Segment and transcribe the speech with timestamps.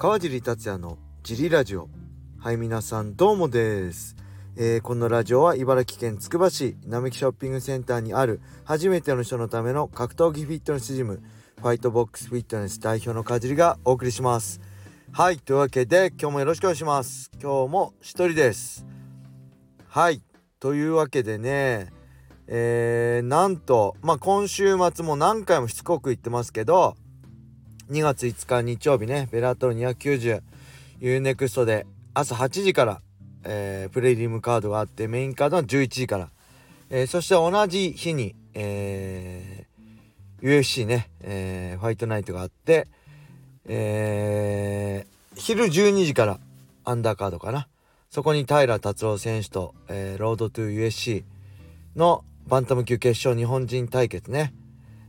[0.00, 1.88] 川尻達也のジリラジオ。
[2.38, 4.14] はい皆さんどうもです、
[4.56, 11.20] えーこのラジオは茨城県つくば市並木ショッピングセンターにある初めての人のための格闘技フィットネスジム
[11.56, 14.60] ファイトボックスフィットネス代表の川尻がお送りします。
[15.10, 17.32] はいというわけで今日もよろしくお願いします。
[17.42, 18.86] 今日も一人です。
[19.88, 20.22] はい
[20.60, 21.92] というわけでね
[22.46, 26.94] えー、なんとまあ今週末も何回もしつこく言ってますけど
[27.90, 29.74] 2月5日日曜日ねベラトル
[31.00, 33.00] 290UNEXT で朝8時から、
[33.44, 36.28] えープレリムカードがあってメインカードは11時から、
[36.90, 42.88] えーそして同じ日に、えー UFC ね、えーファイトナイトがあって、
[43.66, 46.40] えー昼12時から
[46.84, 47.68] アンダーカードかな。
[48.10, 51.24] そこに平達郎選手と、えーロードトゥ USC
[51.96, 54.52] のバンタム級決勝日本人対決ね。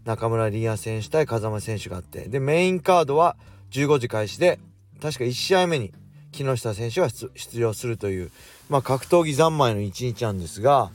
[0.09, 3.35] 中村リア選手対風間選手があってでメインカードは
[3.69, 4.57] 15時開始で
[4.99, 5.93] 確か1試合目に
[6.31, 8.31] 木下選手が出場するという、
[8.69, 10.89] まあ、格闘技三昧の一日なんですが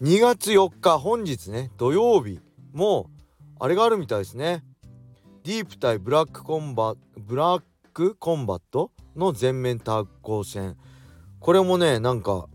[0.00, 2.38] 2月4日本日ね土曜日
[2.72, 3.10] も
[3.58, 4.62] あれがあるみたいですね。
[5.42, 7.62] DEEP 対ブラックコンバブラッ
[7.92, 10.76] クコンバットの全面タッグ戦。
[11.40, 12.46] これもねなんか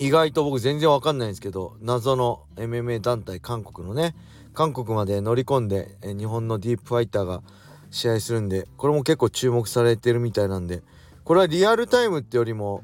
[0.00, 4.16] 意外と僕全然わかんないんですけど謎の MMA 団体韓国のね
[4.54, 7.42] 韓国まで乗り込んでえ日本のディープファイターが
[7.90, 10.82] 試合するんでこれも結構注目されてるみたいなんで
[11.24, 12.82] これはリアルタイムってよりも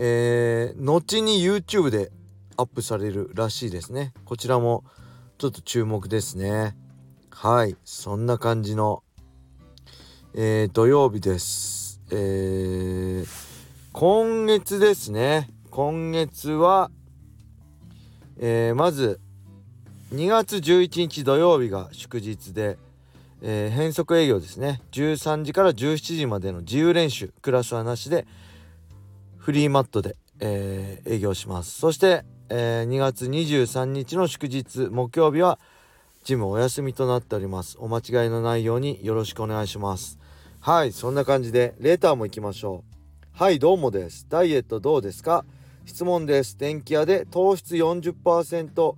[0.00, 2.12] えー、後に YouTube で
[2.56, 4.12] アップされるらしいですね。
[4.24, 4.84] こちらも
[5.38, 6.76] ちょっと注目ですね。
[7.30, 9.02] はいそんな感じの、
[10.34, 12.00] えー土曜日です。
[12.12, 13.48] えー
[13.92, 15.50] 今月ですね。
[15.70, 16.92] 今月は、
[18.38, 19.20] えーまず
[20.12, 22.78] 2月11日土曜日が祝日で、
[23.42, 24.80] えー変則営業ですね。
[24.92, 28.26] 13時から17時までの自由練習クラスはなしで
[29.36, 31.78] フリーマットで、えー営業します。
[31.78, 35.58] そして、えー2月23日の祝日木曜日は
[36.24, 37.76] ジムお休みとなっております。
[37.78, 40.18] お間違いのないようによろしくお願いします。
[40.60, 42.82] はいそんな感じでレーターも行きましょ
[43.36, 43.38] う。
[43.38, 44.26] はいどうもです。
[44.30, 45.44] ダイエットどうですか？
[45.84, 46.56] 質問です。
[46.56, 48.94] 電気屋で糖質40%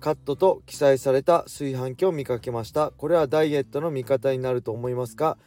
[0.00, 2.90] カットと記載された炊飯器を見かけました。
[2.90, 5.38] これはダイエットの味方になると思いますか？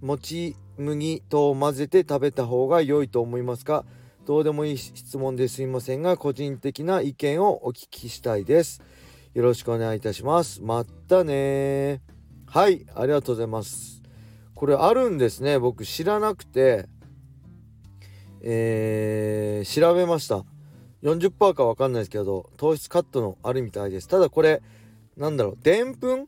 [0.00, 3.84] もち麦と混ぜて食べた方が良いと思いますか？
[4.26, 8.82] どうでもいい質問ですいませんが個人的な意見をお聞きしたいです。
[9.34, 10.62] よろしくお願いいたします。
[10.62, 12.00] またね
[12.46, 14.02] はいありがとうございます。
[14.54, 15.58] これあるんですね。
[15.58, 16.88] 僕知らなくて。
[18.42, 20.46] えー調べました。
[21.02, 24.08] 40%か分かんないですけど糖質カットのあるみたいです。
[24.08, 24.62] ただこれ
[25.16, 26.26] なんだろうでんぷん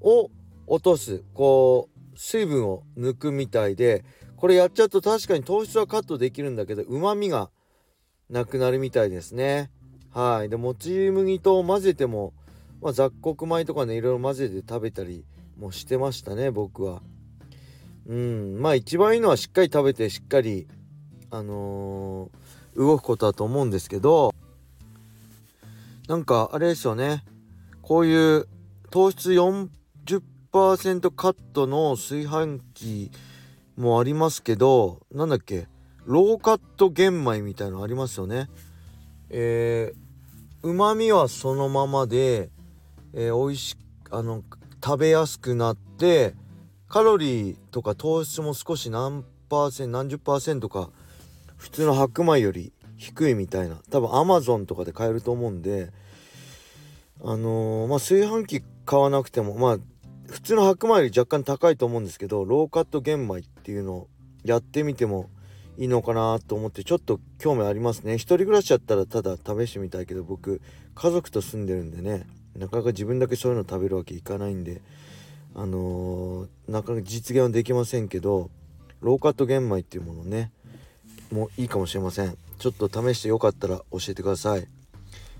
[0.00, 0.30] を
[0.66, 4.04] 落とすこう水分を抜くみたいで
[4.36, 7.50] これやっちゃうと確かに糖質はカットできるんだけどうまみが
[8.30, 9.70] なくなるみたいですね。
[10.10, 10.48] はい。
[10.48, 12.32] でもち麦と混ぜても、
[12.80, 15.24] まあ、雑穀米とかねいろいろ混ぜて食べたり
[15.58, 17.02] もしてましたね僕は。
[18.06, 18.58] うん。
[18.60, 20.66] まあ一番いいのはしっかり食べてしっかり
[21.30, 22.41] あのー
[22.76, 24.34] 動くことだと思うんですけど
[26.08, 27.24] なんかあれですよね。
[27.80, 28.48] こういう
[28.90, 29.70] 糖質40%
[31.14, 33.10] カットの炊飯器
[33.76, 35.66] もありますけどなんだっけ？
[36.04, 38.48] ローカット玄米みたいのありますよね。
[39.30, 42.50] えー、うまみはそのままで、
[43.14, 43.76] えー、美味し
[44.10, 44.42] あの
[44.84, 46.34] 食べやすくなって
[46.88, 50.90] カロリーとか糖質も少し何パーセント何十パーセントか
[51.62, 53.76] 普通の白米より低いみたいな。
[53.88, 55.92] 多分アマゾンとかで買えると思うんで
[57.22, 59.78] あのーまあ炊飯器買わなくてもまあ
[60.28, 64.08] 普通の白米より若干高いと思うんですけどローカット玄米っていうのを
[64.44, 65.30] やってみても
[65.78, 68.14] いいのかなと思ってちょっと興味ありますね。
[68.14, 70.60] 一人暮らしだったらただ試してみたいけど僕
[70.96, 74.82] 家族と住んでるんでねなかなか自分だけそういうの食べるわけいかないんで
[75.54, 78.50] あのーなかなか実現はできませんけど
[79.00, 80.50] ローカット玄米っていうものね
[81.32, 82.36] もいいかもしれません。
[82.58, 84.68] ちょっと試してよかったら教えてください。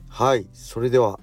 [0.09, 1.21] はいそれでは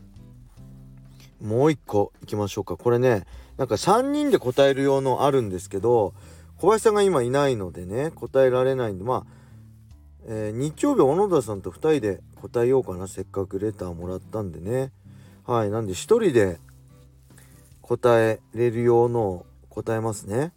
[1.42, 2.78] もう一個いきましょうか。
[2.78, 3.26] これね
[3.58, 6.14] なんか3人で答える用のあるんですけど
[6.58, 9.34] 小林さんが今いないのでね答えられないんでまあ、
[10.28, 13.08] えー日曜日小野田さんと2人で答えようかな。
[13.08, 14.92] せっかくレターもらったんでね。
[15.46, 16.60] はいなんで1人で
[17.82, 20.54] 答えれる用の答えますね。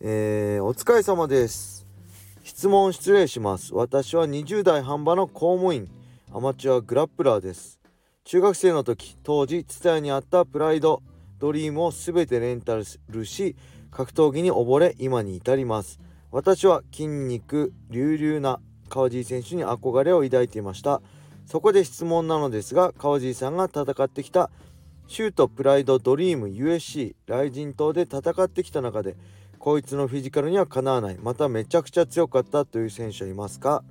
[0.00, 1.77] えーお疲れ様です。
[2.58, 3.72] 質問失礼します。
[3.72, 5.88] 私は20代半ばの公務員。
[6.34, 7.78] アマチュアグラップラーです。
[8.24, 11.00] 中学生の時当時蔦屋にあったプライド
[11.38, 13.54] ドリームを全てレンタルし
[13.92, 16.00] 格闘技に溺れ今に至ります。
[16.32, 18.58] 私は筋肉隆々な
[18.88, 21.00] 川尻選手に憧れを抱いていました。
[21.46, 24.50] そこで質問なのですが川尻さんが戦ってきた
[25.06, 29.16] シュートプライドドリーム USC ライジン島で戦ってきた中で
[29.58, 31.18] こいつのフィジカルにはかなわない。
[31.20, 33.82] まためちゃくちゃ強かったという選手はいますか？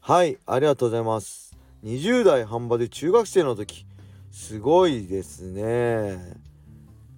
[0.00, 1.56] はいありがとうございます。
[1.84, 3.86] 20代半ばで中学生の時。
[4.30, 6.18] すごいですね。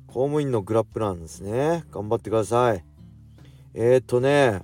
[0.07, 1.85] 公務員のグラップなんですね。
[1.91, 2.85] 頑張ってください。
[3.75, 4.61] えー、っとね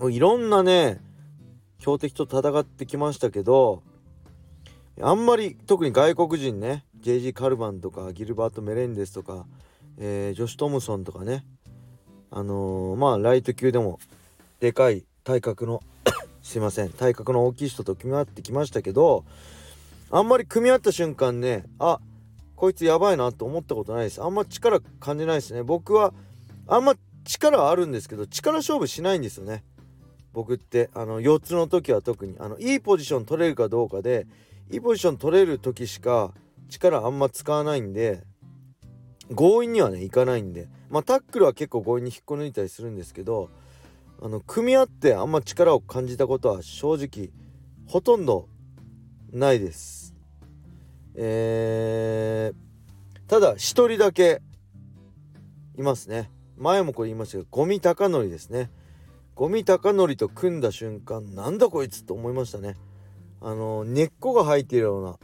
[0.00, 1.00] いろんなね
[1.78, 3.84] 標的と戦ってきましたけど
[5.00, 9.46] あんまり特に外国人ね JG カルバンとかギルバート・メレンデスとか、
[9.98, 11.44] えー、ジョシュ・トムソンとかね
[12.32, 14.00] あのー、まあライト級でも
[14.60, 15.82] でかい体格の
[16.42, 16.90] すいません。
[16.90, 19.24] 体格の大きい人と組み合ってきましたけど
[20.10, 22.00] あんまり組み合った瞬間ねあ
[22.56, 24.22] こいつやばいなと思ったことないです。
[24.22, 25.62] あんま力感じないですね。
[25.62, 26.14] 僕は
[26.66, 26.94] あんま
[27.24, 29.62] 力あるんですけど力勝負しないんですよね。
[30.32, 34.26] 僕ってあの4つの時は特にあのいいポジション取れるかどうかで
[34.70, 36.32] いいポジション取れる時しか
[36.70, 38.22] 力あんま使わないんで
[39.34, 43.50] 強引にはねいかないんでまあタックルは結構強引に引っこ抜いたりするんですけど
[44.20, 47.30] あの組み合ってあんま力を感じたことは正直
[47.86, 48.48] ほとんど
[49.32, 50.14] ないです。
[51.14, 54.40] えー、ただ一人だけ
[55.76, 56.30] いますね。
[56.56, 58.70] 前もこれ言いましたけどゴミ高則ですね。
[59.34, 62.76] ゴミ高則と組んだ瞬間なんだこいつと思いましたね。
[63.40, 65.18] あの根っこが生えているような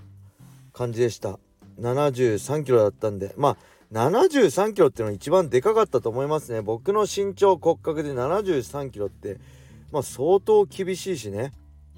[0.73, 1.39] 感じでした
[1.81, 3.57] 73キロだったんでまあ
[3.93, 6.61] 73キロっていうのは一番でかかったと思いますね。
[6.61, 9.39] 僕の身長骨格で73キロって
[9.93, 11.53] まあ相当厳しいしね。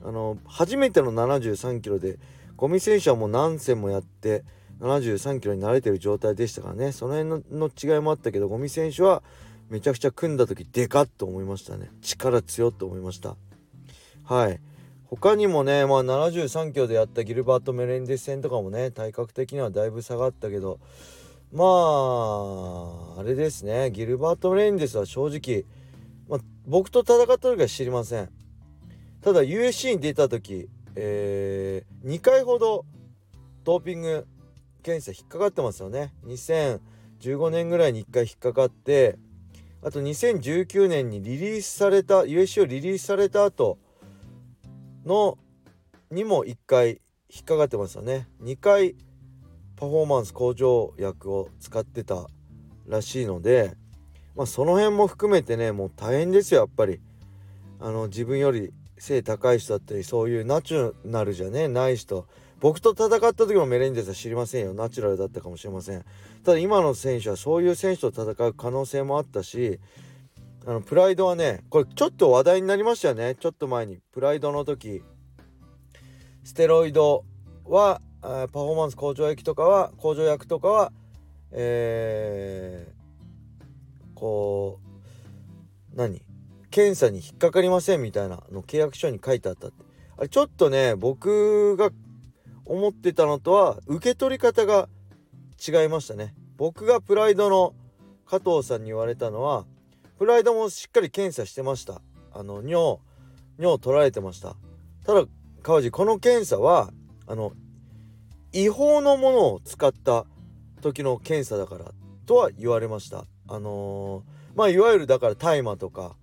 [0.04, 2.18] あの初めての73キロで
[2.56, 4.44] ゴミ選手はもう何戦もやって
[4.80, 6.92] 73キロに慣れてる状態でしたからね。
[6.92, 9.22] その辺の違いもあったけどゴミ選手は
[9.68, 11.90] めちゃくちゃ組んだ時でかっと思いましたね。
[12.02, 13.36] 力強っと思いました。
[14.24, 14.60] はい。
[15.10, 20.78] 他にもね、まあ、73キロでやったギルバート・メレンデス戦とかもね体格的にはだいぶ下がったけど
[21.52, 23.90] まああれですね。
[23.90, 25.64] ギルバート・メレンデスは正直、
[26.28, 28.30] まあ、僕と戦った時は知りません。
[29.20, 32.84] ただ USC に出た時、えー、2回ほど
[33.64, 34.26] ドーピング
[34.82, 36.14] 検査引っかかってますよね。
[36.26, 39.18] 2015年ぐらいに1回引っかかって
[39.82, 43.78] あと2019年にリリースされた USC をリリースされた後
[45.04, 45.38] の
[46.10, 48.28] にも1回引っかかってますよね。
[48.42, 48.94] 2回
[49.80, 52.26] パフォーマンス向上薬を使ってた
[52.86, 53.76] らしいので
[54.36, 57.00] まあその辺も含めてねもう大変ですよやっぱり。
[57.82, 62.26] あの自分より背高い人だったりそういうナチュラルじゃねない人。
[62.60, 64.74] 僕と戦った時のメレンデスは知りませんよ。
[64.74, 66.04] ナチュラルだったかもしれません。
[66.44, 69.80] ただ今の選手はそういう選手と戦う可能性もあったし
[70.66, 73.34] あのプライドはねこれちょっと話題になりましたよね。
[73.40, 73.96] ちょっと前に。
[74.12, 75.02] プライドの時。
[76.44, 77.24] ステロイド
[77.64, 80.92] はパフォーマンス向上薬とかは向上薬とかは
[81.52, 84.78] えー、こ
[85.92, 86.22] う何？
[86.70, 89.84] 検査に引っかかりませんみたいなの契約書に書いてあったって。
[90.16, 91.90] あれちょっとね僕が
[92.64, 94.88] 思ってたのとは受け取り方が
[95.58, 96.34] 違いましたね。
[96.56, 97.74] 僕がプライドの
[98.26, 99.64] 加藤さんに言われたのは
[100.18, 102.00] プライドもしっかり検査してました。
[102.32, 103.00] あの尿
[103.58, 104.54] 尿取られてました。
[105.04, 105.24] ただ
[105.62, 106.92] 川地この検査は
[107.26, 107.52] あの
[108.52, 110.26] 違法のものを使った
[110.80, 111.92] 時の検査だから
[112.26, 113.26] とは言われました。
[113.48, 116.16] あのー、まあいわゆるだから大麻とか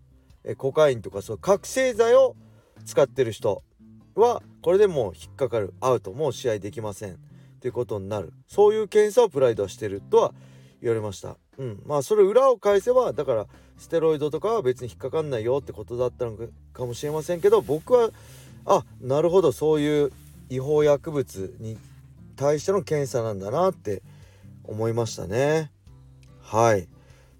[0.43, 2.35] えコカインとかそう覚醒剤を
[2.85, 3.63] 使ってる人
[4.15, 7.13] はこれでもう引っかかるアウトもう試合できません。
[7.57, 8.33] っていうことになる。
[8.47, 10.33] そういう検査をプライドはしてるとは
[10.81, 11.37] 言われました。
[11.57, 11.81] うん。
[11.85, 16.37] まあそれ裏を返せばだからステロイドとかは別に引っかかんないよってことだったの
[16.71, 18.11] かもしれませんけど僕は
[18.65, 19.51] あなるほど。
[19.51, 20.11] そういう
[20.49, 21.77] 違法薬物に
[22.37, 24.01] 対しての検査なんだなって
[24.63, 25.71] 思いましたね。
[26.41, 26.87] はい。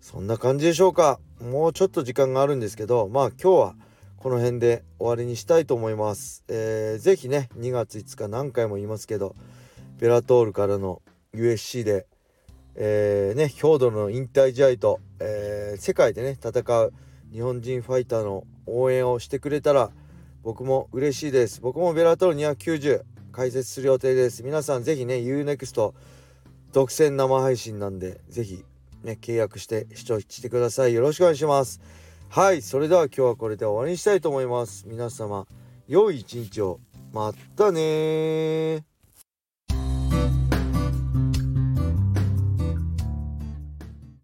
[0.01, 1.19] そんな感じでしょうか。
[1.41, 3.75] もうちょっと時間があるんですけどまあ今日は
[4.17, 9.35] この辺で終わりにしたいと思います、えー、ぜひね2月5日何回も言いますけど
[9.99, 11.03] ベラトールからの
[11.35, 12.07] USC で
[12.79, 16.93] えー、ね、兵ドの引退試合と、えー、世界でね、戦う
[17.31, 19.89] 日本人ファイターの応援をしてくれたら、
[20.43, 21.59] 僕も嬉しいです。
[21.59, 23.01] 僕もベラトール290
[23.37, 24.41] 解説する予定です。
[24.41, 25.93] 皆さんぜひね、UNEXT
[26.73, 28.65] 独占生配信なんで、ぜひ
[29.03, 30.95] ね、契約して視聴してください。
[30.95, 31.79] よろしくお願いします。
[32.29, 34.85] はい、それでは今日はこれで終わりにしたいと思います。
[34.87, 35.45] 皆様、
[35.87, 36.79] 良い一日を。
[37.13, 38.96] またね